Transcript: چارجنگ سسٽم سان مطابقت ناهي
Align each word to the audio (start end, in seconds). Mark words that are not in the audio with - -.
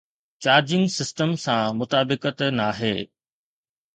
چارجنگ 0.43 0.85
سسٽم 0.97 1.31
سان 1.43 1.65
مطابقت 1.79 2.39
ناهي 2.57 2.95